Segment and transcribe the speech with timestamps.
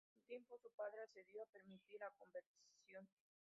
[0.03, 3.07] Tras algún tiempo su padre accedió a permitir la conversión.